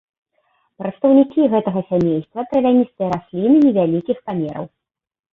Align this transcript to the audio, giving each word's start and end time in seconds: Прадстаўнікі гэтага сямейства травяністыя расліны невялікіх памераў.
Прадстаўнікі 0.83 1.49
гэтага 1.55 1.83
сямейства 1.89 2.45
травяністыя 2.53 3.09
расліны 3.15 3.57
невялікіх 3.67 4.17
памераў. 4.31 4.65